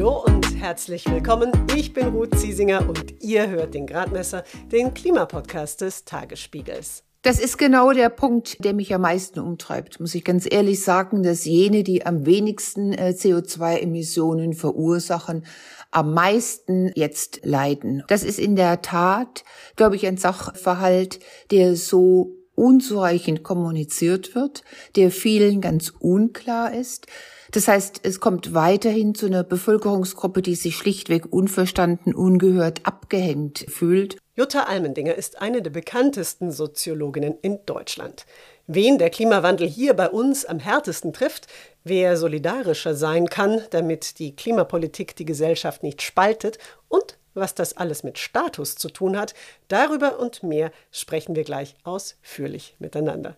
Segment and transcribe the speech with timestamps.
[0.00, 1.52] Hallo und herzlich willkommen.
[1.76, 7.04] Ich bin Ruth Ziesinger und ihr hört den Gradmesser, den Klimapodcast des Tagesspiegels.
[7.20, 11.22] Das ist genau der Punkt, der mich am meisten umtreibt, muss ich ganz ehrlich sagen,
[11.22, 15.44] dass jene, die am wenigsten äh, CO2-Emissionen verursachen,
[15.90, 18.02] am meisten jetzt leiden.
[18.08, 19.44] Das ist in der Tat,
[19.76, 21.20] glaube ich, ein Sachverhalt,
[21.50, 24.64] der so unzureichend kommuniziert wird,
[24.96, 27.06] der vielen ganz unklar ist.
[27.52, 34.16] Das heißt, es kommt weiterhin zu einer Bevölkerungsgruppe, die sich schlichtweg unverstanden, ungehört, abgehängt fühlt.
[34.36, 38.24] Jutta Almendinger ist eine der bekanntesten Soziologinnen in Deutschland.
[38.68, 41.48] Wen der Klimawandel hier bei uns am härtesten trifft,
[41.82, 48.04] wer solidarischer sein kann, damit die Klimapolitik die Gesellschaft nicht spaltet und was das alles
[48.04, 49.34] mit Status zu tun hat,
[49.66, 53.36] darüber und mehr sprechen wir gleich ausführlich miteinander.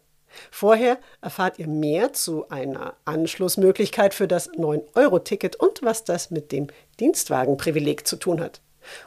[0.50, 6.68] Vorher erfahrt ihr mehr zu einer Anschlussmöglichkeit für das 9-Euro-Ticket und was das mit dem
[7.00, 8.60] Dienstwagenprivileg zu tun hat.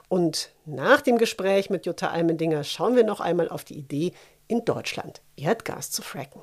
[0.08, 4.14] Und nach dem Gespräch mit Jutta Almendinger schauen wir noch einmal auf die Idee,
[4.48, 6.42] in Deutschland Erdgas zu fracken.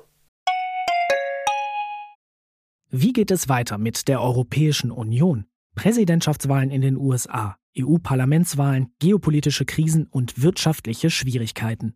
[2.89, 5.45] Wie geht es weiter mit der Europäischen Union?
[5.75, 11.95] Präsidentschaftswahlen in den USA, EU-Parlamentswahlen, geopolitische Krisen und wirtschaftliche Schwierigkeiten.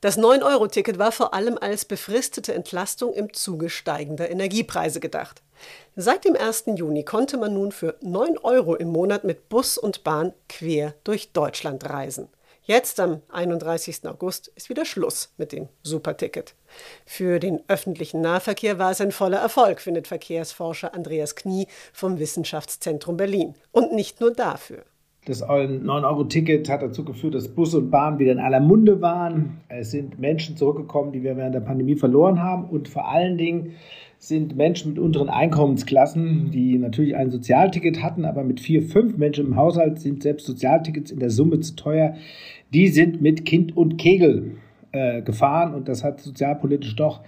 [0.00, 5.42] Das 9-Euro-Ticket war vor allem als befristete Entlastung im Zuge steigender Energiepreise gedacht.
[5.96, 6.66] Seit dem 1.
[6.76, 11.32] Juni konnte man nun für 9 Euro im Monat mit Bus und Bahn quer durch
[11.32, 12.28] Deutschland reisen.
[12.62, 14.06] Jetzt am 31.
[14.06, 16.54] August ist wieder Schluss mit dem Superticket.
[17.04, 23.16] Für den öffentlichen Nahverkehr war es ein voller Erfolg, findet Verkehrsforscher Andreas Knie vom Wissenschaftszentrum
[23.16, 23.56] Berlin.
[23.72, 24.84] Und nicht nur dafür.
[25.28, 29.58] Das 9-Euro-Ticket hat dazu geführt, dass Bus und Bahn wieder in aller Munde waren.
[29.68, 32.64] Es sind Menschen zurückgekommen, die wir während der Pandemie verloren haben.
[32.64, 33.72] Und vor allen Dingen
[34.18, 39.48] sind Menschen mit unteren Einkommensklassen, die natürlich ein Sozialticket hatten, aber mit vier, fünf Menschen
[39.48, 42.14] im Haushalt sind selbst Sozialtickets in der Summe zu teuer.
[42.72, 44.52] Die sind mit Kind und Kegel
[44.92, 47.20] äh, gefahren und das hat sozialpolitisch doch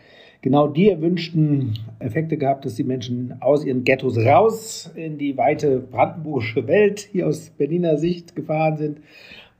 [0.42, 5.78] genau die erwünschten Effekte gehabt, dass die Menschen aus ihren Ghettos raus in die weite
[5.80, 9.00] brandenburgische Welt hier aus Berliner Sicht gefahren sind.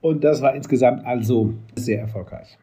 [0.01, 2.59] Und das war insgesamt also sehr erfolgreich.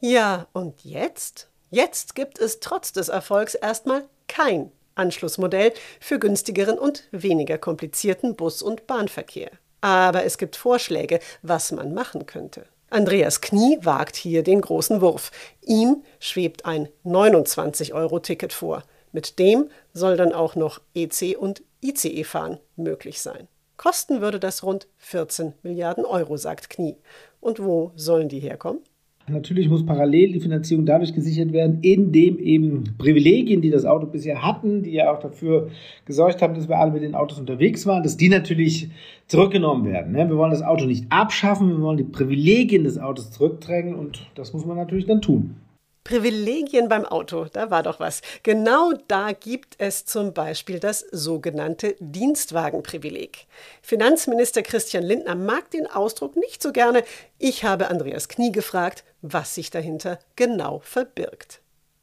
[0.00, 1.48] Ja, und jetzt?
[1.70, 8.62] Jetzt gibt es trotz des Erfolgs erstmal kein Anschlussmodell für günstigeren und weniger komplizierten Bus-
[8.62, 9.50] und Bahnverkehr.
[9.80, 12.66] Aber es gibt Vorschläge, was man machen könnte.
[12.92, 15.30] Andreas Knie wagt hier den großen Wurf.
[15.62, 18.82] Ihm schwebt ein 29-Euro-Ticket vor.
[19.12, 23.48] Mit dem soll dann auch noch EC und ICE fahren möglich sein.
[23.78, 26.98] Kosten würde das rund 14 Milliarden Euro, sagt Knie.
[27.40, 28.82] Und wo sollen die herkommen?
[29.28, 34.42] Natürlich muss parallel die Finanzierung dadurch gesichert werden, indem eben Privilegien, die das Auto bisher
[34.42, 35.68] hatten, die ja auch dafür
[36.04, 38.90] gesorgt haben, dass wir alle mit den Autos unterwegs waren, dass die natürlich
[39.28, 40.12] zurückgenommen werden.
[40.12, 40.28] Ne?
[40.28, 44.52] Wir wollen das Auto nicht abschaffen, wir wollen die Privilegien des Autos zurückdrängen und das
[44.52, 45.54] muss man natürlich dann tun.
[46.04, 48.22] Privilegien beim Auto, da war doch was.
[48.42, 53.46] Genau da gibt es zum Beispiel das sogenannte Dienstwagenprivileg.
[53.82, 57.04] Finanzminister Christian Lindner mag den Ausdruck nicht so gerne.
[57.38, 61.60] Ich habe Andreas Knie gefragt, was sich dahinter genau verbirgt.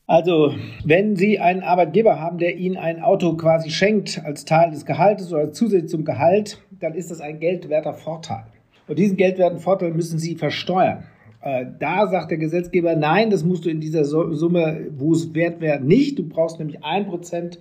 [0.07, 4.85] Also, wenn Sie einen Arbeitgeber haben, der Ihnen ein Auto quasi schenkt als Teil des
[4.85, 8.45] Gehaltes oder zusätzlich zum Gehalt, dann ist das ein geldwerter Vorteil.
[8.87, 11.03] Und diesen geldwerten Vorteil müssen Sie versteuern.
[11.41, 15.61] Äh, da sagt der Gesetzgeber, nein, das musst du in dieser Summe, wo es wert
[15.61, 16.19] wäre, nicht.
[16.19, 17.59] Du brauchst nämlich ein Prozent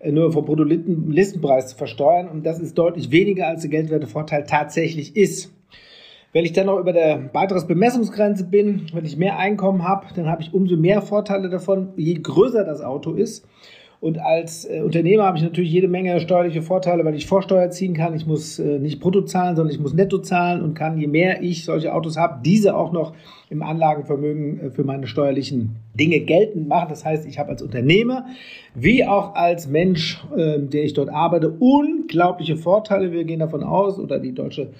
[0.00, 5.16] äh, nur vom Bruttolistenpreis zu versteuern und das ist deutlich weniger, als der Geldwertevorteil tatsächlich
[5.16, 5.52] ist.
[6.32, 10.42] Wenn ich dann noch über der Beitragsbemessungsgrenze bin, wenn ich mehr Einkommen habe, dann habe
[10.42, 13.46] ich umso mehr Vorteile davon, je größer das Auto ist.
[14.02, 17.94] Und als äh, Unternehmer habe ich natürlich jede Menge steuerliche Vorteile, weil ich Vorsteuer ziehen
[17.94, 18.16] kann.
[18.16, 21.40] Ich muss äh, nicht brutto zahlen, sondern ich muss netto zahlen und kann, je mehr
[21.40, 23.14] ich solche Autos habe, diese auch noch
[23.48, 26.88] im Anlagenvermögen äh, für meine steuerlichen Dinge geltend machen.
[26.88, 28.26] Das heißt, ich habe als Unternehmer
[28.74, 33.12] wie auch als Mensch, äh, der ich dort arbeite, unglaubliche Vorteile.
[33.12, 34.72] Wir gehen davon aus, oder die deutsche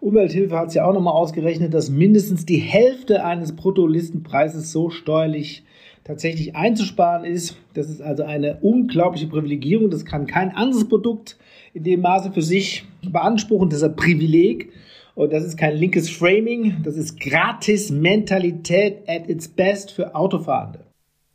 [0.00, 5.64] Umwelthilfe hat es ja auch nochmal ausgerechnet, dass mindestens die Hälfte eines Bruttolistenpreises so steuerlich
[6.04, 7.56] tatsächlich einzusparen ist.
[7.74, 9.90] Das ist also eine unglaubliche Privilegierung.
[9.90, 11.36] Das kann kein anderes Produkt
[11.74, 13.68] in dem Maße für sich beanspruchen.
[13.68, 14.72] Das ist ein Privileg.
[15.14, 20.80] Und das ist kein linkes Framing, das ist Gratis-Mentalität at its best für Autofahrende.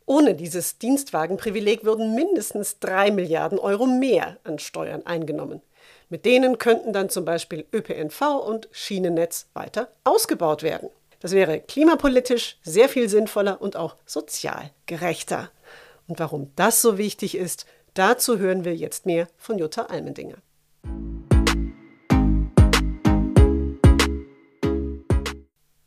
[0.06, 5.62] Ohne dieses Dienstwagenprivileg würden mindestens drei Milliarden Euro mehr an Steuern eingenommen.
[6.08, 10.88] Mit denen könnten dann zum Beispiel ÖPNV und Schienennetz weiter ausgebaut werden.
[11.20, 15.50] Das wäre klimapolitisch sehr viel sinnvoller und auch sozial gerechter.
[16.06, 20.36] Und warum das so wichtig ist, dazu hören wir jetzt mehr von Jutta Almendinger.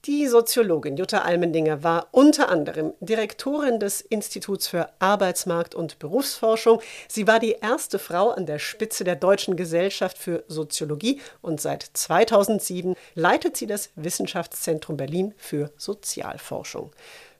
[0.09, 6.81] Die Soziologin Jutta Almendinger war unter anderem Direktorin des Instituts für Arbeitsmarkt und Berufsforschung.
[7.07, 11.83] Sie war die erste Frau an der Spitze der Deutschen Gesellschaft für Soziologie und seit
[11.93, 16.89] 2007 leitet sie das Wissenschaftszentrum Berlin für Sozialforschung.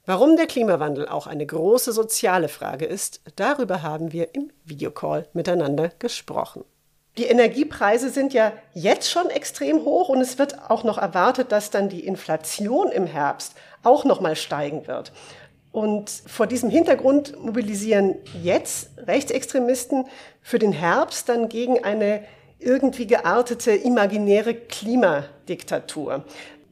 [0.06, 5.90] Warum der Klimawandel auch eine große soziale Frage ist, darüber haben wir im Videocall miteinander
[5.98, 6.64] gesprochen.
[7.20, 11.70] Die Energiepreise sind ja jetzt schon extrem hoch und es wird auch noch erwartet, dass
[11.70, 15.12] dann die Inflation im Herbst auch noch mal steigen wird.
[15.74, 20.06] Und vor diesem Hintergrund mobilisieren jetzt Rechtsextremisten
[20.42, 22.24] für den Herbst dann gegen eine
[22.58, 26.24] irgendwie geartete imaginäre Klimadiktatur.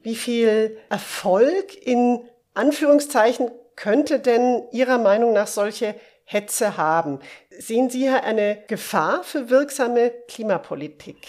[0.01, 2.21] Wie viel Erfolg in
[2.53, 5.93] Anführungszeichen könnte denn Ihrer Meinung nach solche
[6.29, 7.19] Hetze haben.
[7.57, 11.25] Sehen Sie hier eine Gefahr für wirksame Klimapolitik?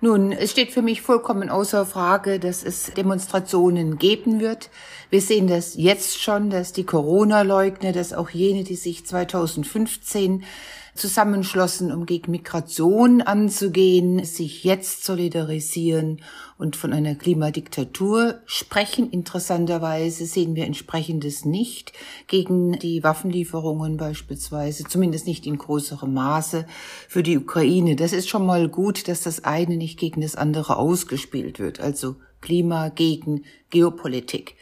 [0.00, 4.70] Nun, es steht für mich vollkommen außer Frage, dass es Demonstrationen geben wird.
[5.14, 10.42] Wir sehen das jetzt schon, dass die Corona-Leugner, dass auch jene, die sich 2015
[10.96, 16.20] zusammenschlossen, um gegen Migration anzugehen, sich jetzt solidarisieren
[16.58, 19.08] und von einer Klimadiktatur sprechen.
[19.08, 21.92] Interessanterweise sehen wir entsprechendes nicht
[22.26, 26.66] gegen die Waffenlieferungen beispielsweise, zumindest nicht in größerem Maße
[27.08, 27.94] für die Ukraine.
[27.94, 32.16] Das ist schon mal gut, dass das eine nicht gegen das andere ausgespielt wird, also
[32.40, 34.56] Klima gegen Geopolitik.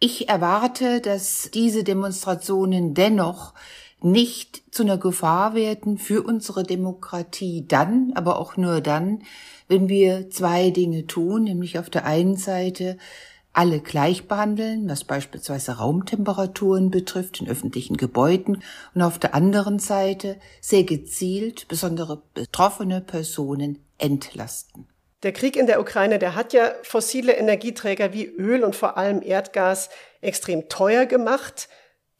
[0.00, 3.54] Ich erwarte, dass diese Demonstrationen dennoch
[4.00, 9.24] nicht zu einer Gefahr werden für unsere Demokratie dann, aber auch nur dann,
[9.66, 12.96] wenn wir zwei Dinge tun, nämlich auf der einen Seite
[13.52, 18.62] alle gleich behandeln, was beispielsweise Raumtemperaturen betrifft in öffentlichen Gebäuden
[18.94, 24.86] und auf der anderen Seite sehr gezielt besondere betroffene Personen entlasten.
[25.24, 29.20] Der Krieg in der Ukraine, der hat ja fossile Energieträger wie Öl und vor allem
[29.22, 31.68] Erdgas extrem teuer gemacht.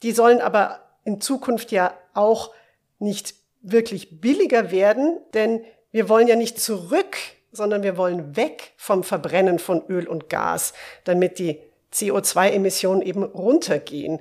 [0.02, 2.52] Die sollen aber in Zukunft ja auch
[2.98, 7.16] nicht wirklich billiger werden, denn wir wollen ja nicht zurück,
[7.52, 10.74] sondern wir wollen weg vom Verbrennen von Öl und Gas,
[11.04, 11.60] damit die
[11.92, 14.20] CO2-Emissionen eben runtergehen.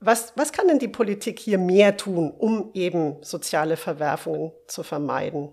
[0.00, 5.48] Was, was kann denn die Politik hier mehr tun, um eben soziale Verwerfungen zu vermeiden?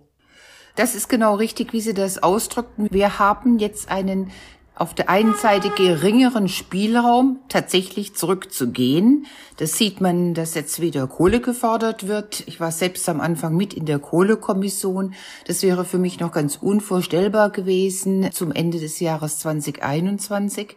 [0.75, 2.87] Das ist genau richtig, wie Sie das ausdrückten.
[2.91, 4.31] Wir haben jetzt einen
[4.75, 9.27] auf der einen Seite geringeren Spielraum, tatsächlich zurückzugehen.
[9.57, 12.43] Das sieht man, dass jetzt wieder Kohle gefordert wird.
[12.47, 15.13] Ich war selbst am Anfang mit in der Kohlekommission.
[15.45, 20.75] Das wäre für mich noch ganz unvorstellbar gewesen zum Ende des Jahres 2021.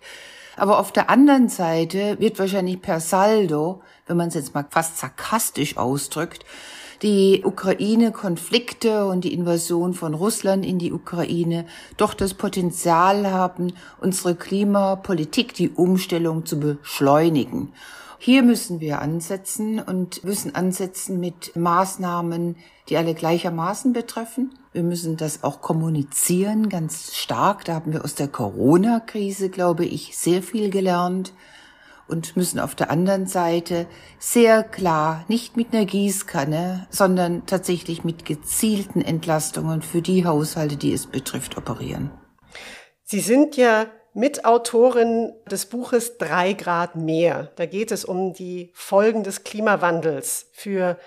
[0.58, 4.98] Aber auf der anderen Seite wird wahrscheinlich per Saldo, wenn man es jetzt mal fast
[4.98, 6.44] sarkastisch ausdrückt,
[7.02, 11.66] die Ukraine-Konflikte und die Invasion von Russland in die Ukraine
[11.96, 17.72] doch das Potenzial haben, unsere Klimapolitik, die Umstellung zu beschleunigen.
[18.18, 22.56] Hier müssen wir ansetzen und müssen ansetzen mit Maßnahmen,
[22.88, 24.54] die alle gleichermaßen betreffen.
[24.72, 27.64] Wir müssen das auch kommunizieren, ganz stark.
[27.66, 31.32] Da haben wir aus der Corona-Krise, glaube ich, sehr viel gelernt
[32.08, 33.86] und müssen auf der anderen Seite
[34.18, 40.92] sehr klar, nicht mit einer Gießkanne, sondern tatsächlich mit gezielten Entlastungen für die Haushalte, die
[40.92, 42.10] es betrifft, operieren.
[43.04, 47.52] Sie sind ja Mitautorin des Buches Drei Grad mehr.
[47.56, 50.98] Da geht es um die Folgen des Klimawandels für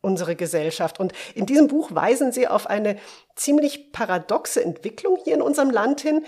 [0.00, 1.00] unsere Gesellschaft.
[1.00, 2.98] Und in diesem Buch weisen Sie auf eine
[3.34, 6.26] ziemlich paradoxe Entwicklung hier in unserem Land hin.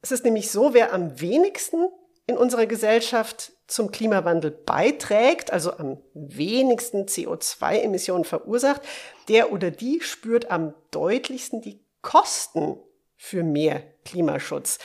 [0.00, 1.88] Es ist nämlich so, wer am wenigsten
[2.26, 8.82] in unserer Gesellschaft zum Klimawandel beiträgt, also am wenigsten CO2-Emissionen verursacht,
[9.28, 12.78] der oder die spürt am deutlichsten die Kosten
[13.16, 14.78] für mehr Klimaschutz.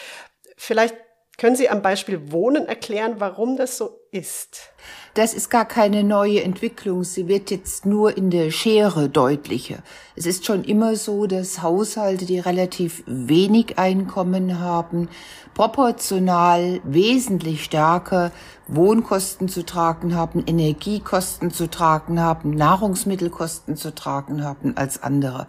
[0.56, 0.96] Vielleicht
[1.40, 4.72] können Sie am Beispiel Wohnen erklären, warum das so ist?
[5.14, 7.04] Das ist gar keine neue Entwicklung.
[7.04, 9.78] Sie wird jetzt nur in der Schere deutlicher.
[10.16, 15.08] Es ist schon immer so, dass Haushalte, die relativ wenig Einkommen haben,
[15.54, 18.32] proportional wesentlich stärker
[18.68, 25.48] Wohnkosten zu tragen haben, Energiekosten zu tragen haben, Nahrungsmittelkosten zu tragen haben als andere.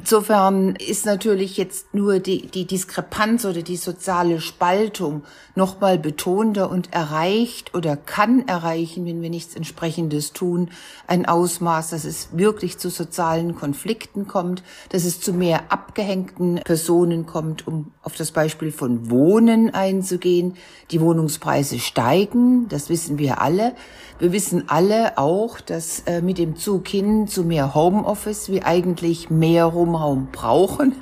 [0.00, 5.22] Insofern ist natürlich jetzt nur die, die Diskrepanz oder die soziale Spaltung
[5.54, 10.70] nochmal betonter und erreicht oder kann erreichen, wenn wir nichts entsprechendes tun,
[11.06, 17.24] ein Ausmaß, dass es wirklich zu sozialen Konflikten kommt, dass es zu mehr abgehängten Personen
[17.26, 20.56] kommt, um auf das Beispiel von Wohnen einzugehen.
[20.90, 23.74] Die Wohnungspreise steigen, das wissen wir alle.
[24.18, 29.30] Wir wissen alle auch, dass äh, mit dem Zug hin zu mehr Homeoffice wir eigentlich
[29.30, 30.94] mehr Rumraum brauchen,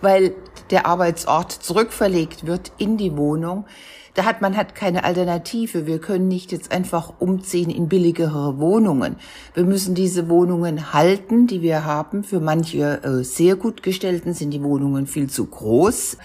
[0.00, 0.34] weil
[0.70, 3.66] der Arbeitsort zurückverlegt wird in die Wohnung.
[4.14, 5.86] Da hat man hat keine Alternative.
[5.86, 9.16] Wir können nicht jetzt einfach umziehen in billigere Wohnungen.
[9.54, 12.24] Wir müssen diese Wohnungen halten, die wir haben.
[12.24, 16.16] Für manche äh, sehr gut gestellten sind die Wohnungen viel zu groß.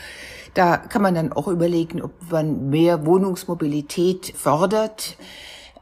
[0.55, 5.17] Da kann man dann auch überlegen, ob man mehr Wohnungsmobilität fördert.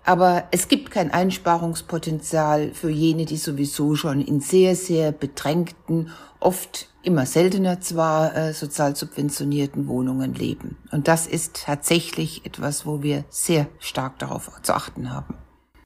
[0.06, 6.90] Aber es gibt kein Einsparungspotenzial für jene, die sowieso schon in sehr, sehr bedrängten, oft
[7.04, 10.78] immer seltener zwar äh, sozial subventionierten Wohnungen leben.
[10.92, 15.38] Und das ist tatsächlich etwas, wo wir sehr stark darauf zu achten haben.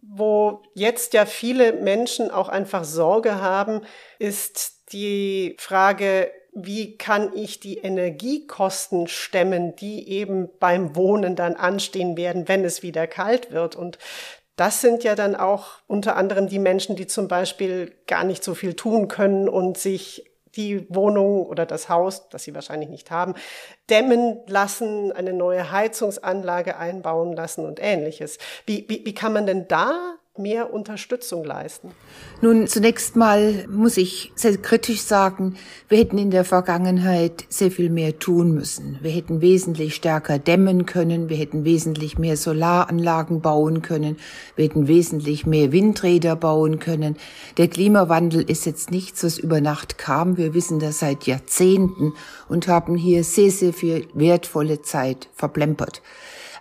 [0.01, 3.81] Wo jetzt ja viele Menschen auch einfach Sorge haben,
[4.17, 6.31] ist die Frage,
[6.66, 12.82] wie kann ich die Energiekosten stemmen, die eben beim Wohnen dann anstehen werden, wenn es
[12.82, 13.76] wieder kalt wird.
[13.76, 14.00] Und
[14.56, 18.56] das sind ja dann auch unter anderem die Menschen, die zum Beispiel gar nicht so
[18.56, 23.36] viel tun können und sich die Wohnung oder das Haus, das sie wahrscheinlich nicht haben,
[23.90, 28.40] dämmen lassen, eine neue Heizungsanlage einbauen lassen und ähnliches.
[28.66, 31.91] Wie, wie, wie kann man denn da mehr Unterstützung leisten?
[32.41, 35.56] Nun, zunächst mal muss ich sehr kritisch sagen,
[35.89, 39.00] wir hätten in der Vergangenheit sehr viel mehr tun müssen.
[39.01, 44.17] Wir hätten wesentlich stärker dämmen können, wir hätten wesentlich mehr Solaranlagen bauen können,
[44.56, 47.17] wir hätten wesentlich mehr Windräder bauen können.
[47.58, 50.38] Der Klimawandel ist jetzt nichts, was über Nacht kam.
[50.38, 52.13] Wir wissen das seit Jahrzehnten
[52.48, 56.01] und haben hier sehr, sehr viel wertvolle Zeit verplempert.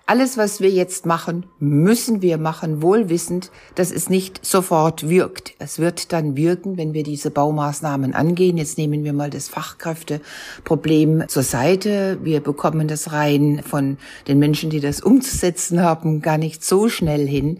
[0.09, 5.55] Alles, was wir jetzt machen, müssen wir machen, wohlwissend, dass es nicht sofort wirkt.
[5.59, 8.57] Es wird dann wirken, wenn wir diese Baumaßnahmen angehen.
[8.57, 12.21] Jetzt nehmen wir mal das Fachkräfteproblem zur Seite.
[12.23, 13.99] Wir bekommen das rein von
[14.29, 17.57] den Menschen, die das umzusetzen haben, gar nicht so schnell hin.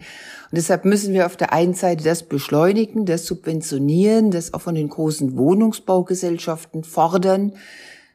[0.49, 4.75] Und deshalb müssen wir auf der einen Seite das beschleunigen, das subventionieren, das auch von
[4.75, 7.51] den großen Wohnungsbaugesellschaften fordern,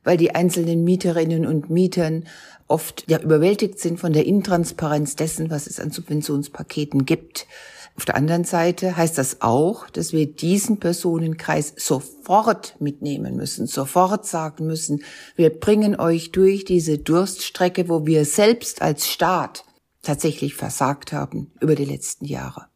[0.05, 2.25] weil die einzelnen Mieterinnen und Mietern
[2.69, 7.47] oft ja überwältigt sind von der Intransparenz dessen, was es an Subventionspaketen gibt.
[7.97, 14.27] Auf der anderen Seite heißt das auch, dass wir diesen Personenkreis sofort mitnehmen müssen, sofort
[14.27, 15.05] sagen müssen,
[15.37, 19.65] wir bringen euch durch diese Durststrecke, wo wir selbst als Staat
[20.01, 22.72] tatsächlich versagt haben über die letzten Jahre.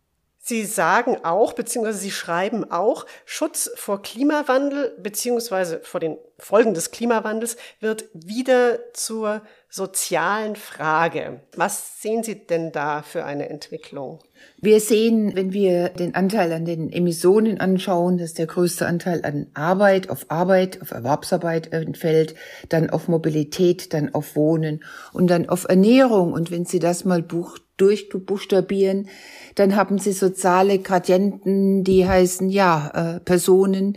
[0.49, 6.93] Sie sagen auch, beziehungsweise Sie schreiben auch, Schutz vor Klimawandel, beziehungsweise vor den Folgen des
[6.93, 11.41] Klimawandels wird wieder zur sozialen Frage.
[11.57, 14.21] Was sehen Sie denn da für eine Entwicklung?
[14.59, 19.49] Wir sehen, wenn wir den Anteil an den Emissionen anschauen, dass der größte Anteil an
[19.55, 22.37] Arbeit, auf Arbeit, auf Erwerbsarbeit entfällt,
[22.69, 26.33] dann auf Mobilität, dann auf Wohnen und dann auf Ernährung.
[26.33, 29.09] Und wenn Sie das mal bucht, durchbuchstabieren,
[29.57, 33.97] dann haben sie soziale Gradienten, die heißen, ja, äh, Personen,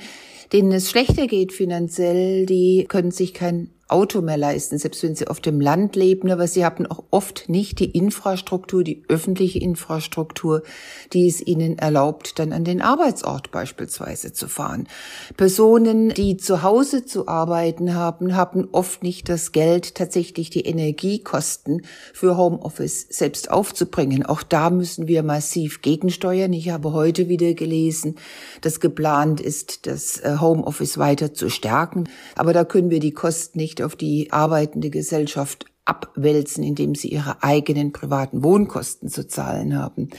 [0.51, 5.27] denen es schlechter geht finanziell, die können sich kein Auto mehr leisten, selbst wenn sie
[5.27, 10.61] auf dem Land leben, aber sie haben auch oft nicht die Infrastruktur, die öffentliche Infrastruktur,
[11.11, 14.87] die es ihnen erlaubt, dann an den Arbeitsort beispielsweise zu fahren.
[15.37, 21.81] Personen, die zu Hause zu arbeiten haben, haben oft nicht das Geld, tatsächlich die Energiekosten
[22.13, 24.25] für Homeoffice selbst aufzubringen.
[24.25, 26.53] Auch da müssen wir massiv gegensteuern.
[26.53, 28.15] Ich habe heute wieder gelesen,
[28.61, 32.07] dass geplant ist, das äh, Homeoffice weiter zu stärken.
[32.35, 37.41] Aber da können wir die Kosten nicht auf die arbeitende Gesellschaft abwälzen, indem sie ihre
[37.43, 40.09] eigenen privaten Wohnkosten zu zahlen haben.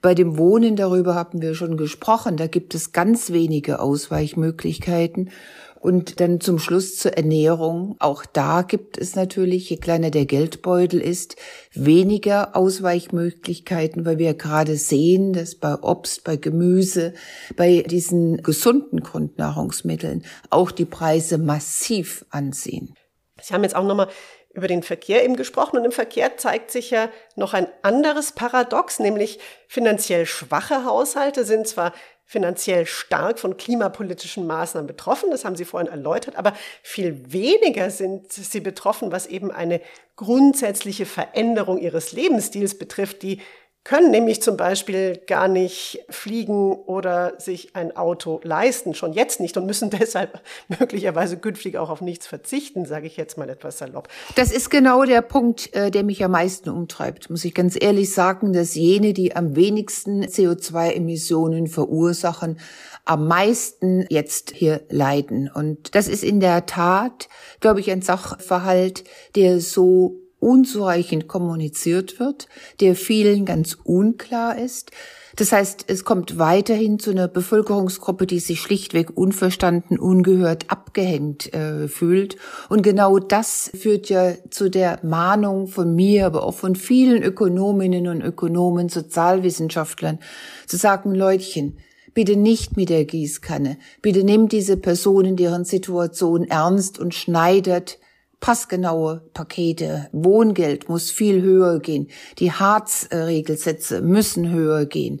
[0.00, 2.38] Bei dem Wohnen darüber haben wir schon gesprochen.
[2.38, 5.30] Da gibt es ganz wenige Ausweichmöglichkeiten.
[5.78, 7.96] Und dann zum Schluss zur Ernährung.
[8.00, 11.36] Auch da gibt es natürlich, je kleiner der Geldbeutel ist,
[11.72, 17.14] weniger Ausweichmöglichkeiten, weil wir gerade sehen, dass bei Obst, bei Gemüse,
[17.56, 22.94] bei diesen gesunden Grundnahrungsmitteln auch die Preise massiv anziehen.
[23.42, 24.08] Sie haben jetzt auch nochmal
[24.52, 28.98] über den Verkehr eben gesprochen und im Verkehr zeigt sich ja noch ein anderes Paradox,
[28.98, 31.92] nämlich finanziell schwache Haushalte sind zwar
[32.24, 38.32] finanziell stark von klimapolitischen Maßnahmen betroffen, das haben Sie vorhin erläutert, aber viel weniger sind
[38.32, 39.80] sie betroffen, was eben eine
[40.14, 43.40] grundsätzliche Veränderung ihres Lebensstils betrifft, die
[43.82, 49.56] können nämlich zum Beispiel gar nicht fliegen oder sich ein Auto leisten, schon jetzt nicht
[49.56, 54.08] und müssen deshalb möglicherweise künftig auch auf nichts verzichten, sage ich jetzt mal etwas salopp.
[54.36, 58.12] Das ist genau der Punkt, äh, der mich am meisten umtreibt, muss ich ganz ehrlich
[58.12, 62.58] sagen, dass jene, die am wenigsten CO2-Emissionen verursachen,
[63.06, 65.50] am meisten jetzt hier leiden.
[65.52, 67.28] Und das ist in der Tat,
[67.60, 72.48] glaube ich, ein Sachverhalt, der so unzureichend kommuniziert wird,
[72.80, 74.90] der vielen ganz unklar ist.
[75.36, 81.88] Das heißt, es kommt weiterhin zu einer Bevölkerungsgruppe, die sich schlichtweg unverstanden, ungehört, abgehängt äh,
[81.88, 82.36] fühlt.
[82.68, 88.08] Und genau das führt ja zu der Mahnung von mir, aber auch von vielen Ökonominnen
[88.08, 90.18] und Ökonomen, Sozialwissenschaftlern,
[90.66, 91.78] zu sagen, Leutchen,
[92.12, 93.78] bitte nicht mit der Gießkanne.
[94.02, 97.98] Bitte nehmt diese Personen, deren Situation ernst und schneidet,
[98.40, 100.08] passgenaue Pakete.
[100.12, 102.08] Wohngeld muss viel höher gehen.
[102.38, 105.20] Die Harz-Regelsätze müssen höher gehen.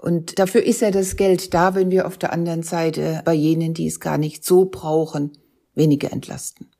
[0.00, 3.72] Und dafür ist ja das Geld da, wenn wir auf der anderen Seite bei jenen,
[3.72, 5.32] die es gar nicht so brauchen,
[5.74, 6.70] weniger entlasten.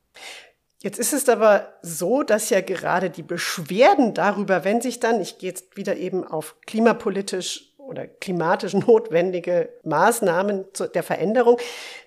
[0.82, 5.38] Jetzt ist es aber so, dass ja gerade die Beschwerden darüber, wenn sich dann, ich
[5.38, 11.58] gehe jetzt wieder eben auf klimapolitisch oder klimatisch notwendige Maßnahmen der Veränderung,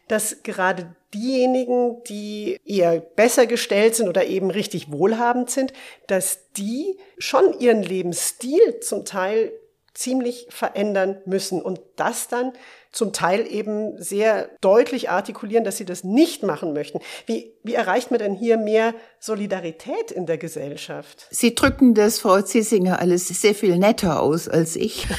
[0.09, 5.71] dass gerade diejenigen, die eher besser gestellt sind oder eben richtig wohlhabend sind,
[6.07, 9.53] dass die schon ihren Lebensstil zum Teil
[9.93, 11.61] ziemlich verändern müssen.
[11.61, 12.53] Und das dann
[12.91, 16.99] zum Teil eben sehr deutlich artikulieren, dass sie das nicht machen möchten.
[17.27, 21.27] Wie, wie erreicht man denn hier mehr Solidarität in der Gesellschaft?
[21.29, 25.07] Sie drücken das, Frau Ziesinger, alles sehr viel netter aus als ich.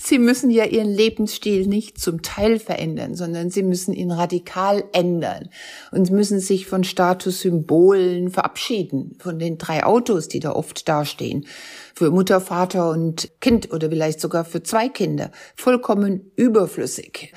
[0.00, 5.50] Sie müssen ja Ihren Lebensstil nicht zum Teil verändern, sondern Sie müssen ihn radikal ändern
[5.92, 11.46] und müssen sich von Statussymbolen verabschieden, von den drei Autos, die da oft dastehen,
[11.94, 14.99] für Mutter, Vater und Kind oder vielleicht sogar für zwei Kinder,
[15.56, 17.32] vollkommen überflüssig.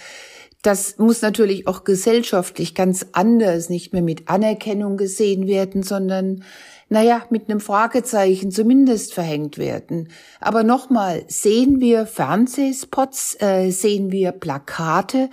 [0.63, 6.43] Das muss natürlich auch gesellschaftlich ganz anders, nicht mehr mit Anerkennung gesehen werden, sondern
[6.87, 10.09] naja, mit einem Fragezeichen zumindest verhängt werden.
[10.39, 15.29] Aber nochmal, sehen wir Fernsehspots, äh, sehen wir Plakate,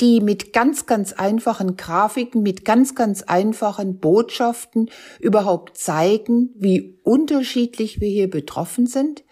[0.00, 8.00] die mit ganz, ganz einfachen Grafiken, mit ganz, ganz einfachen Botschaften überhaupt zeigen, wie unterschiedlich
[8.00, 9.24] wir hier betroffen sind?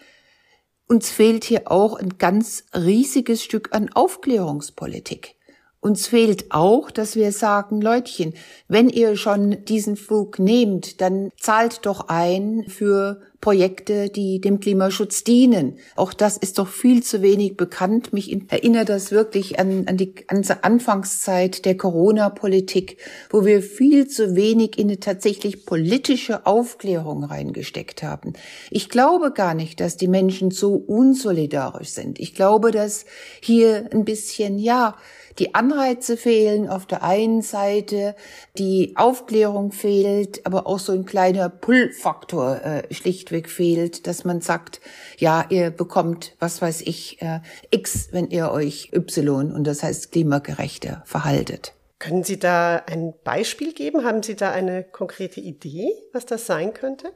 [0.89, 5.36] Uns fehlt hier auch ein ganz riesiges Stück an Aufklärungspolitik.
[5.81, 8.35] Uns fehlt auch, dass wir sagen, Leutchen,
[8.67, 15.23] wenn ihr schon diesen Flug nehmt, dann zahlt doch ein für Projekte, die dem Klimaschutz
[15.23, 15.79] dienen.
[15.95, 18.13] Auch das ist doch viel zu wenig bekannt.
[18.13, 22.97] Mich erinnert das wirklich an, an die ganze Anfangszeit der Corona-Politik,
[23.31, 28.33] wo wir viel zu wenig in eine tatsächlich politische Aufklärung reingesteckt haben.
[28.71, 32.19] Ich glaube gar nicht, dass die Menschen so unsolidarisch sind.
[32.19, 33.05] Ich glaube, dass
[33.41, 34.97] hier ein bisschen, ja,
[35.39, 38.17] die Anreize fehlen auf der einen Seite,
[38.59, 44.81] die Aufklärung fehlt, aber auch so ein kleiner Pull-Faktor äh, schlichtweg fehlt, dass man sagt,
[45.19, 50.13] ja, ihr bekommt, was weiß ich, äh, X, wenn ihr euch Y und das heißt
[50.13, 51.76] klimagerechter verhaltet.
[51.99, 54.05] Können Sie da ein Beispiel geben?
[54.05, 57.11] Haben Sie da eine konkrete Idee, was das sein könnte?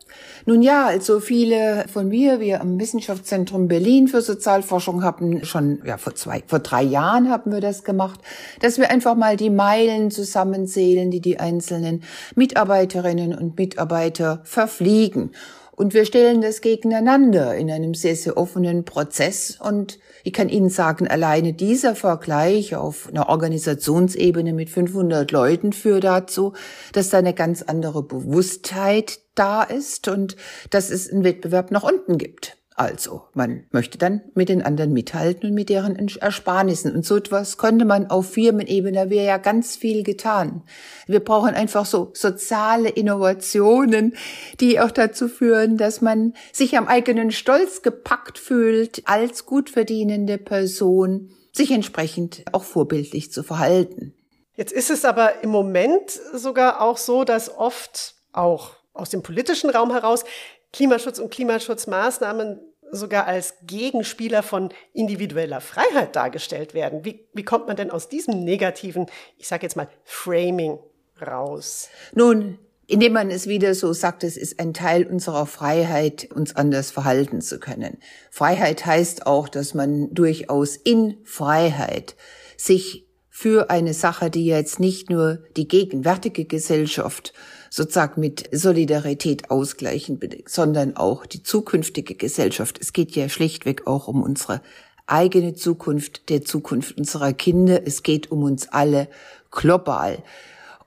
[0.47, 5.99] Nun ja, also viele von mir, wir am Wissenschaftszentrum Berlin für Sozialforschung haben schon, ja,
[5.99, 8.21] vor zwei, vor drei Jahren haben wir das gemacht,
[8.61, 12.03] dass wir einfach mal die Meilen zusammenzählen, die die einzelnen
[12.35, 15.33] Mitarbeiterinnen und Mitarbeiter verfliegen.
[15.73, 19.59] Und wir stellen das gegeneinander in einem sehr, sehr offenen Prozess.
[19.61, 26.05] Und ich kann Ihnen sagen, alleine dieser Vergleich auf einer Organisationsebene mit 500 Leuten führt
[26.05, 26.53] dazu,
[26.93, 30.37] dass da eine ganz andere Bewusstheit da ist und
[30.71, 32.60] dass es einen Wettbewerb nach unten gibt.
[32.81, 36.95] Also, man möchte dann mit den anderen mithalten und mit deren Ersparnissen.
[36.95, 40.63] Und so etwas könnte man auf Firmenebene, wäre ja ganz viel getan.
[41.07, 44.17] Wir brauchen einfach so soziale Innovationen,
[44.61, 50.39] die auch dazu führen, dass man sich am eigenen Stolz gepackt fühlt, als gut verdienende
[50.39, 54.15] Person, sich entsprechend auch vorbildlich zu verhalten.
[54.55, 59.69] Jetzt ist es aber im Moment sogar auch so, dass oft auch aus dem politischen
[59.69, 60.25] Raum heraus
[60.73, 67.05] Klimaschutz und Klimaschutzmaßnahmen sogar als Gegenspieler von individueller Freiheit dargestellt werden.
[67.05, 69.07] Wie, wie kommt man denn aus diesem negativen,
[69.39, 70.79] ich sage jetzt mal, Framing
[71.21, 71.89] raus?
[72.15, 76.91] Nun, indem man es wieder so sagt, es ist ein Teil unserer Freiheit, uns anders
[76.91, 77.99] verhalten zu können.
[78.31, 82.17] Freiheit heißt auch, dass man durchaus in Freiheit
[82.57, 87.33] sich für eine Sache, die jetzt nicht nur die gegenwärtige Gesellschaft
[87.71, 92.79] sozusagen mit Solidarität ausgleichen, sondern auch die zukünftige Gesellschaft.
[92.81, 94.61] Es geht ja schlichtweg auch um unsere
[95.07, 97.87] eigene Zukunft, der Zukunft unserer Kinder.
[97.87, 99.09] Es geht um uns alle
[99.51, 100.23] global.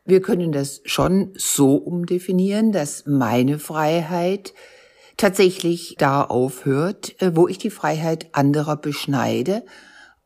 [0.06, 4.54] Wir können das schon so umdefinieren, dass meine Freiheit
[5.16, 9.64] tatsächlich da aufhört, äh, wo ich die Freiheit anderer beschneide.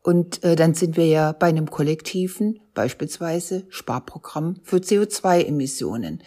[0.02, 6.22] Und äh, dann sind wir ja bei einem kollektiven, beispielsweise Sparprogramm für CO2-Emissionen.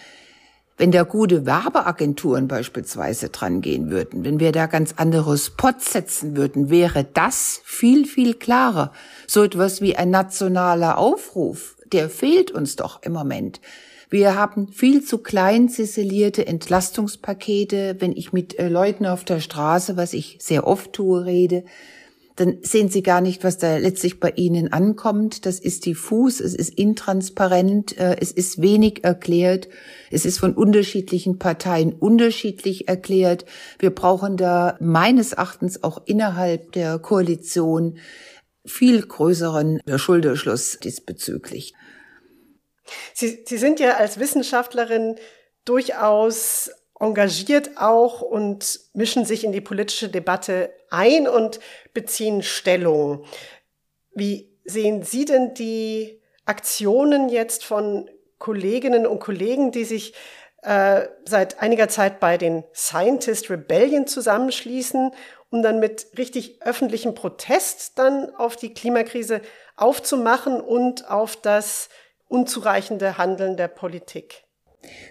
[0.77, 6.35] Wenn da gute Werbeagenturen beispielsweise dran gehen würden, wenn wir da ganz andere Spots setzen
[6.35, 8.91] würden, wäre das viel, viel klarer.
[9.27, 13.61] So etwas wie ein nationaler Aufruf, der fehlt uns doch im Moment.
[14.09, 17.97] Wir haben viel zu klein ziselierte Entlastungspakete.
[17.99, 21.63] Wenn ich mit äh, Leuten auf der Straße, was ich sehr oft tue, rede,
[22.41, 25.45] dann sehen sie gar nicht, was da letztlich bei ihnen ankommt.
[25.45, 29.69] Das ist diffus, es ist intransparent, äh, es ist wenig erklärt,
[30.09, 33.45] es ist von unterschiedlichen Parteien unterschiedlich erklärt.
[33.77, 37.99] Wir brauchen da meines Erachtens auch innerhalb der Koalition
[38.65, 41.75] viel größeren Schulterschluss diesbezüglich.
[43.13, 45.15] Sie, Sie sind ja als Wissenschaftlerin
[45.63, 51.59] durchaus engagiert auch und mischen sich in die politische Debatte ein und
[51.93, 53.25] beziehen Stellung.
[54.13, 60.13] Wie sehen Sie denn die Aktionen jetzt von Kolleginnen und Kollegen, die sich
[60.61, 65.11] äh, seit einiger Zeit bei den Scientist Rebellion zusammenschließen,
[65.49, 69.41] um dann mit richtig öffentlichem Protest dann auf die Klimakrise
[69.75, 71.89] aufzumachen und auf das
[72.27, 74.43] unzureichende Handeln der Politik?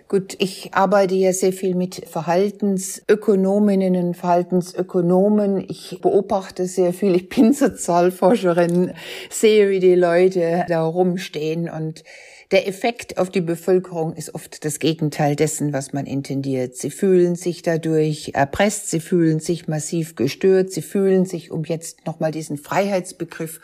[0.09, 5.65] Gut, ich arbeite ja sehr viel mit Verhaltensökonominnen und Verhaltensökonomen.
[5.69, 7.15] Ich beobachte sehr viel.
[7.15, 8.93] Ich bin Sozialforscherin,
[9.31, 12.03] sehe, wie die Leute da rumstehen und
[12.51, 16.75] der Effekt auf die Bevölkerung ist oft das Gegenteil dessen, was man intendiert.
[16.77, 22.07] Sie fühlen sich dadurch erpresst, sie fühlen sich massiv gestört, sie fühlen sich, um jetzt
[22.07, 23.61] nochmal diesen Freiheitsbegriff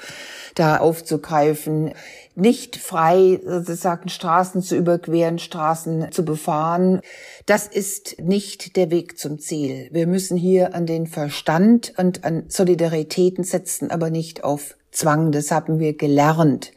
[0.55, 1.95] da aufzugreifen,
[2.37, 7.01] nicht frei, sozusagen Straßen zu überqueren, Straßen zu befahren.
[7.47, 9.89] Das ist nicht der Weg zum Ziel.
[9.91, 15.33] Wir müssen hier an den Verstand und an Solidaritäten setzen, aber nicht auf Zwang.
[15.33, 16.73] Das haben wir gelernt.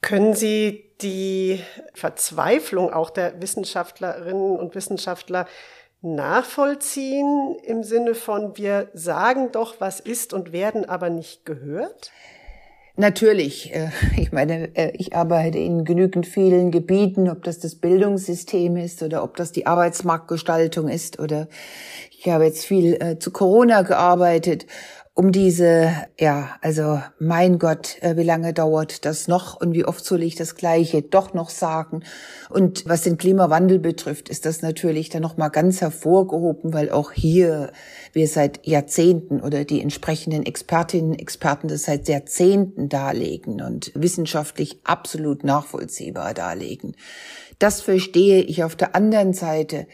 [0.00, 1.60] Können Sie die
[1.94, 5.46] Verzweiflung auch der Wissenschaftlerinnen und Wissenschaftler
[6.00, 12.12] nachvollziehen im Sinne von, wir sagen doch, was ist und werden aber nicht gehört?
[12.98, 13.72] Natürlich.
[13.74, 19.04] Äh, ich meine, äh, ich arbeite in genügend vielen Gebieten, ob das das Bildungssystem ist
[19.04, 21.46] oder ob das die Arbeitsmarktgestaltung ist oder
[22.10, 24.66] ich habe jetzt viel äh, zu Corona gearbeitet
[25.18, 30.04] um diese, ja, also mein Gott, äh, wie lange dauert das noch und wie oft
[30.04, 32.04] soll ich das Gleiche doch noch sagen?
[32.50, 37.72] Und was den Klimawandel betrifft, ist das natürlich dann nochmal ganz hervorgehoben, weil auch hier
[38.12, 45.42] wir seit Jahrzehnten oder die entsprechenden Expertinnen Experten das seit Jahrzehnten darlegen und wissenschaftlich absolut
[45.42, 46.94] nachvollziehbar darlegen.
[47.58, 49.88] Das verstehe ich auf der anderen Seite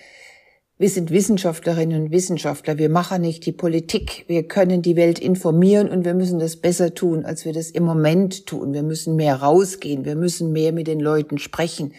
[0.77, 2.79] wir sind Wissenschaftlerinnen und Wissenschaftler.
[2.79, 4.25] Wir machen nicht die Politik.
[4.27, 7.85] Wir können die Welt informieren und wir müssen das besser tun, als wir das im
[7.85, 8.75] Moment tun.
[8.75, 10.05] Wir müssen mehr rausgehen.
[10.05, 11.93] Wir müssen mehr mit den Leuten sprechen.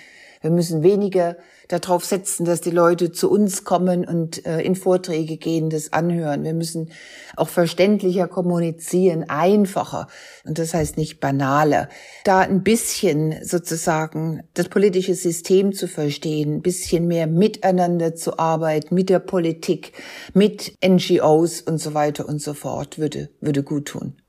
[0.46, 1.38] Wir müssen weniger
[1.70, 6.44] darauf setzen, dass die Leute zu uns kommen und äh, in Vorträge gehen, das anhören.
[6.44, 6.92] Wir müssen
[7.36, 10.08] auch verständlicher kommunizieren, einfacher.
[10.44, 11.90] Und das heißt nicht banaler.
[12.26, 18.94] Da ein bisschen sozusagen das politische System zu verstehen, ein bisschen mehr miteinander zu arbeiten,
[18.94, 19.94] mit der Politik,
[20.36, 24.22] mit NGOs und so weiter und so fort, würde, würde gut tun.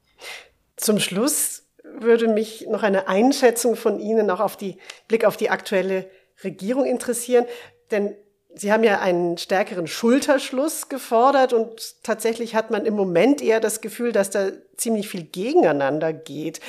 [0.78, 1.65] Zum Schluss
[2.02, 4.78] würde mich noch eine Einschätzung von Ihnen auch auf die
[5.08, 6.08] Blick auf die aktuelle
[6.42, 7.46] Regierung interessieren,
[7.90, 8.14] denn
[8.58, 13.82] Sie haben ja einen stärkeren Schulterschluss gefordert und tatsächlich hat man im Moment eher das
[13.82, 16.60] Gefühl, dass da ziemlich viel gegeneinander geht.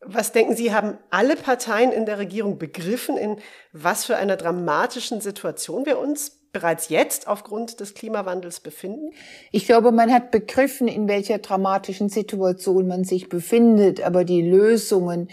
[0.00, 3.38] Was denken Sie, haben alle Parteien in der Regierung begriffen, in
[3.72, 9.12] was für einer dramatischen Situation wir uns bereits jetzt aufgrund des Klimawandels befinden?
[9.52, 15.28] Ich glaube, man hat begriffen, in welcher dramatischen Situation man sich befindet, aber die Lösungen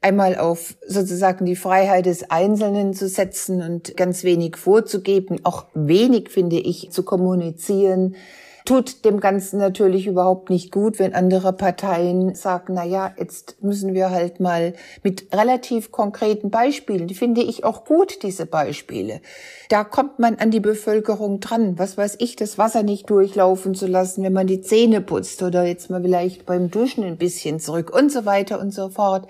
[0.00, 6.30] einmal auf sozusagen die Freiheit des Einzelnen zu setzen und ganz wenig vorzugeben, auch wenig,
[6.30, 8.16] finde ich, zu kommunizieren,
[8.64, 13.94] tut dem Ganzen natürlich überhaupt nicht gut, wenn andere Parteien sagen, na ja, jetzt müssen
[13.94, 19.20] wir halt mal mit relativ konkreten Beispielen, die finde ich auch gut, diese Beispiele.
[19.68, 21.78] Da kommt man an die Bevölkerung dran.
[21.78, 25.64] Was weiß ich, das Wasser nicht durchlaufen zu lassen, wenn man die Zähne putzt oder
[25.64, 29.28] jetzt mal vielleicht beim Duschen ein bisschen zurück und so weiter und so fort.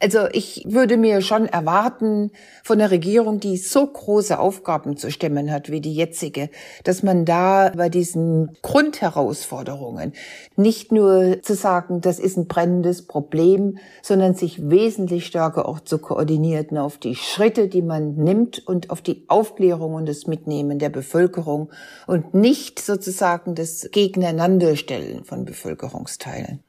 [0.00, 2.30] Also ich würde mir schon erwarten
[2.62, 6.50] von der Regierung, die so große Aufgaben zu stemmen hat wie die jetzige,
[6.84, 10.12] dass man da bei diesen Grundherausforderungen
[10.56, 15.98] nicht nur zu sagen, das ist ein brennendes Problem, sondern sich wesentlich stärker auch zu
[15.98, 20.90] koordinieren auf die Schritte, die man nimmt und auf die Aufklärung und das Mitnehmen der
[20.90, 21.70] Bevölkerung
[22.06, 26.60] und nicht sozusagen das Gegeneinanderstellen von Bevölkerungsteilen.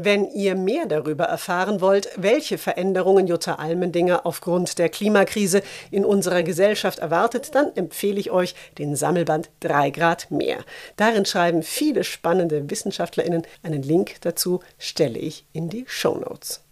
[0.00, 6.44] Wenn ihr mehr darüber erfahren wollt, welche Veränderungen Jutta Almendinger aufgrund der Klimakrise in unserer
[6.44, 10.58] Gesellschaft erwartet, dann empfehle ich euch den Sammelband 3 Grad mehr.
[10.94, 13.42] Darin schreiben viele spannende WissenschaftlerInnen.
[13.64, 16.62] Einen Link dazu stelle ich in die Show Notes.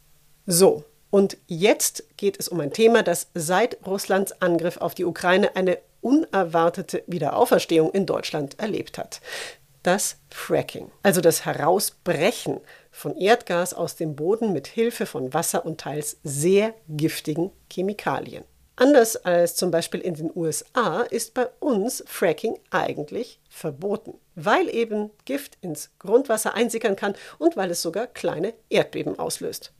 [0.47, 5.57] So, und jetzt geht es um ein Thema, das seit Russlands Angriff auf die Ukraine
[5.57, 9.21] eine unerwartete Wiederauferstehung in Deutschland erlebt hat.
[9.83, 12.61] Das Fracking, also das Herausbrechen
[12.97, 18.43] von Erdgas aus dem Boden mit Hilfe von Wasser und teils sehr giftigen Chemikalien.
[18.75, 25.11] Anders als zum Beispiel in den USA ist bei uns Fracking eigentlich verboten, weil eben
[25.27, 29.73] Gift ins Grundwasser einsickern kann und weil es sogar kleine Erdbeben auslöst.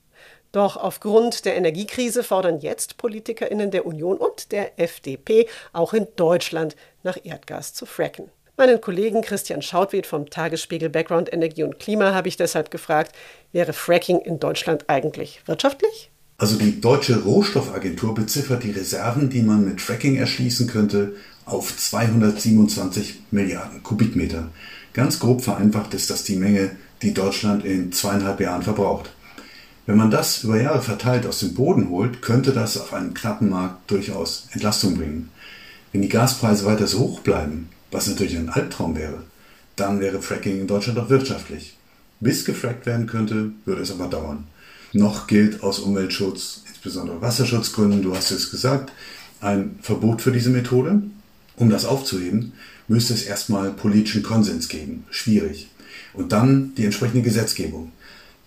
[0.53, 6.77] Doch aufgrund der Energiekrise fordern jetzt Politikerinnen der Union und der FDP auch in Deutschland
[7.03, 8.31] nach Erdgas zu fracken.
[8.59, 13.15] Meinen Kollegen Christian Schautwed vom Tagesspiegel Background Energie und Klima habe ich deshalb gefragt,
[13.53, 16.11] wäre Fracking in Deutschland eigentlich wirtschaftlich?
[16.39, 23.25] Also die deutsche Rohstoffagentur beziffert die Reserven, die man mit Fracking erschließen könnte, auf 227
[23.31, 24.49] Milliarden Kubikmeter.
[24.95, 26.71] Ganz grob vereinfacht ist das die Menge,
[27.03, 29.11] die Deutschland in zweieinhalb Jahren verbraucht.
[29.85, 33.51] Wenn man das über Jahre verteilt aus dem Boden holt, könnte das auf einem knappen
[33.51, 35.29] Markt durchaus Entlastung bringen.
[35.93, 39.23] Wenn die Gaspreise weiter so hoch bleiben, was natürlich ein Albtraum wäre,
[39.77, 41.77] dann wäre Fracking in Deutschland auch wirtschaftlich.
[42.21, 44.45] Bis gefrackt werden könnte, würde es aber dauern.
[44.93, 48.93] Noch gilt aus Umweltschutz, insbesondere Wasserschutzgründen, du hast es gesagt,
[49.41, 51.03] ein Verbot für diese Methode.
[51.57, 52.53] Um das aufzuheben,
[52.89, 55.05] müsste es erstmal politischen Konsens geben.
[55.11, 55.69] Schwierig.
[56.15, 57.93] Und dann die entsprechende Gesetzgebung.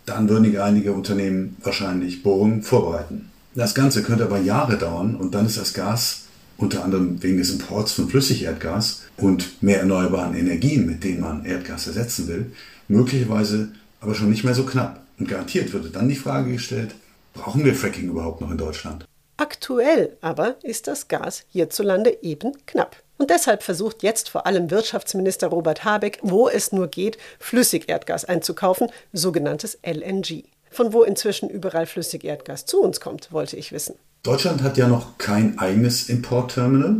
[0.05, 3.29] Dann würden einige Unternehmen wahrscheinlich Bohrungen vorbereiten.
[3.53, 6.23] Das Ganze könnte aber Jahre dauern und dann ist das Gas
[6.59, 11.87] unter anderem wegen des Imports von Flüssigerdgas und mehr erneuerbaren Energien, mit denen man Erdgas
[11.87, 12.51] ersetzen will,
[12.87, 13.69] möglicherweise
[14.01, 15.01] aber schon nicht mehr so knapp.
[15.17, 16.95] Und garantiert würde dann die Frage gestellt,
[17.33, 19.05] brauchen wir Fracking überhaupt noch in Deutschland?
[19.37, 22.97] Aktuell aber ist das Gas hierzulande eben knapp.
[23.17, 28.89] Und deshalb versucht jetzt vor allem Wirtschaftsminister Robert Habeck, wo es nur geht, Flüssigerdgas einzukaufen,
[29.11, 30.43] sogenanntes LNG.
[30.71, 33.95] Von wo inzwischen überall Flüssigerdgas zu uns kommt, wollte ich wissen.
[34.21, 36.97] Deutschland hat ja noch kein eigenes Importterminal.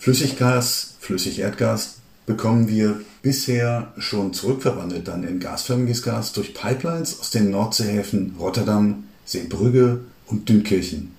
[0.00, 7.50] Flüssiggas, Flüssigerdgas bekommen wir bisher schon zurückverwandelt dann in gasförmiges Gas durch Pipelines aus den
[7.50, 11.14] Nordseehäfen Rotterdam, Seebrügge und Dünkirchen.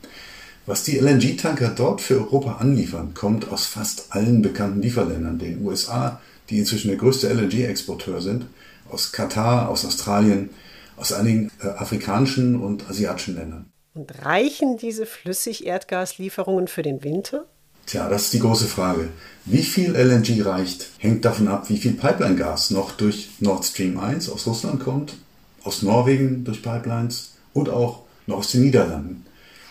[0.65, 6.19] Was die LNG-Tanker dort für Europa anliefern, kommt aus fast allen bekannten Lieferländern, den USA,
[6.49, 8.45] die inzwischen der größte LNG-Exporteur sind,
[8.89, 10.49] aus Katar, aus Australien,
[10.97, 13.71] aus einigen äh, afrikanischen und asiatischen Ländern.
[13.99, 17.43] Und reichen diese Flüssigerdgaslieferungen für den Winter?
[17.85, 19.09] Tja, das ist die große Frage.
[19.43, 24.29] Wie viel LNG reicht, hängt davon ab, wie viel Pipeline-Gas noch durch Nord Stream 1
[24.29, 25.17] aus Russland kommt,
[25.65, 29.25] aus Norwegen durch Pipelines und auch noch aus den Niederlanden.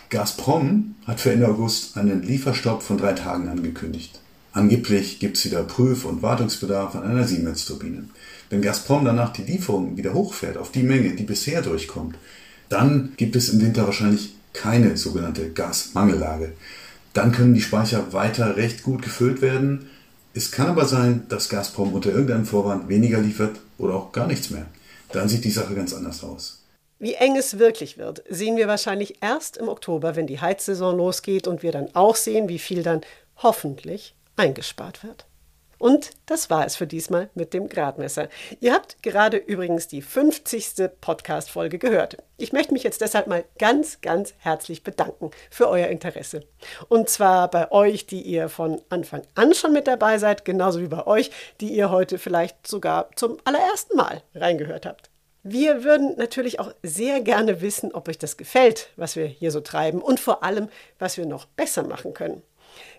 [0.09, 4.19] Gazprom hat für Ende August einen Lieferstopp von drei Tagen angekündigt.
[4.51, 8.03] Angeblich gibt es wieder Prüf- und Wartungsbedarf an einer Siemens-Turbine.
[8.51, 12.15] Wenn Gazprom danach die Lieferung wieder hochfährt auf die Menge, die bisher durchkommt,
[12.69, 16.53] dann gibt es im Winter wahrscheinlich keine sogenannte Gasmangellage.
[17.13, 19.89] Dann können die Speicher weiter recht gut gefüllt werden.
[20.33, 24.51] Es kann aber sein, dass Gazprom unter irgendeinem Vorwand weniger liefert oder auch gar nichts
[24.51, 24.65] mehr.
[25.11, 26.63] Dann sieht die Sache ganz anders aus.
[26.99, 31.47] Wie eng es wirklich wird, sehen wir wahrscheinlich erst im Oktober, wenn die Heizsaison losgeht
[31.47, 33.01] und wir dann auch sehen, wie viel dann
[33.37, 35.25] hoffentlich eingespart wird.
[35.79, 38.27] Und das war es für diesmal mit dem Gradmesser.
[38.59, 40.91] Ihr habt gerade übrigens die 50.
[41.01, 42.17] Podcast-Folge gehört.
[42.37, 46.43] Ich möchte mich jetzt deshalb mal ganz, ganz herzlich bedanken für euer Interesse.
[46.89, 50.87] Und zwar bei euch, die ihr von Anfang an schon mit dabei seid, genauso wie
[50.87, 55.09] bei euch, die ihr heute vielleicht sogar zum allerersten Mal reingehört habt.
[55.43, 59.61] Wir würden natürlich auch sehr gerne wissen, ob euch das gefällt, was wir hier so
[59.61, 60.67] treiben und vor allem,
[60.99, 62.43] was wir noch besser machen können.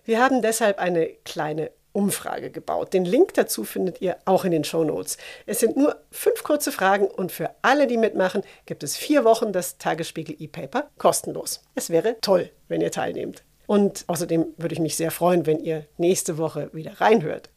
[0.04, 2.92] Wir haben deshalb eine kleine Umfrage gebaut.
[2.92, 5.18] Den Link dazu findet ihr auch in den Show Notes.
[5.46, 9.52] Es sind nur fünf kurze Fragen und für alle, die mitmachen, gibt es vier Wochen
[9.52, 11.62] das Tagesspiegel E-Paper kostenlos.
[11.74, 13.42] Es wäre toll, wenn ihr teilnehmt.
[13.66, 17.50] Und außerdem würde ich mich sehr freuen, wenn ihr nächste Woche wieder reinhört.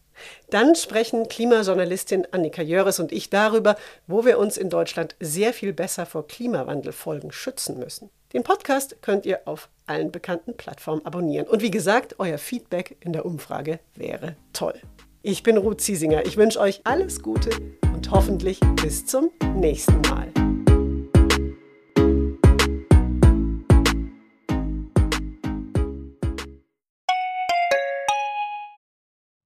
[0.49, 3.75] Dann sprechen Klimajournalistin Annika Jöres und ich darüber,
[4.07, 8.09] wo wir uns in Deutschland sehr viel besser vor Klimawandelfolgen schützen müssen.
[8.33, 11.47] Den Podcast könnt ihr auf allen bekannten Plattformen abonnieren.
[11.47, 14.73] Und wie gesagt, euer Feedback in der Umfrage wäre toll.
[15.21, 16.25] Ich bin Ruth Ziesinger.
[16.25, 17.51] Ich wünsche euch alles Gute
[17.93, 20.42] und hoffentlich bis zum nächsten Mal.